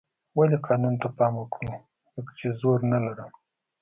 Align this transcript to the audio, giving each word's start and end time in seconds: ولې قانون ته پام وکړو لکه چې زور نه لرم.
ولې 0.37 0.57
قانون 0.67 0.95
ته 1.01 1.07
پام 1.17 1.33
وکړو 1.37 1.73
لکه 2.15 2.31
چې 2.39 2.47
زور 2.59 2.79
نه 2.91 2.99
لرم. 3.05 3.31